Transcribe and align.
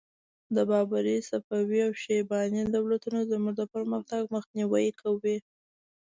د 0.55 0.57
بابري، 0.69 1.17
صفوي 1.29 1.79
او 1.87 1.91
شیباني 2.03 2.61
دولتونو 2.75 3.19
زموږ 3.31 3.53
د 3.57 3.63
پرمختګ 3.73 4.21
مخنیوی 4.35 4.87
کاوه. 4.99 5.35